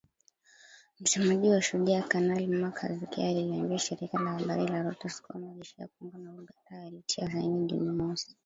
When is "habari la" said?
4.31-4.83